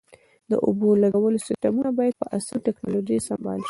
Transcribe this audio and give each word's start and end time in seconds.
د 0.49 0.53
اوبو 0.67 0.89
لګولو 1.03 1.43
سیستمونه 1.47 1.89
باید 1.97 2.13
په 2.19 2.25
عصري 2.35 2.59
ټکنالوژۍ 2.67 3.17
سنبال 3.27 3.57
شي. 3.59 3.59